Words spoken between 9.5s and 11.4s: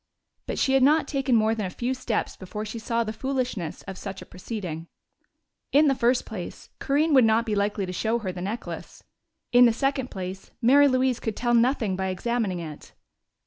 in the second place, Mary Louise could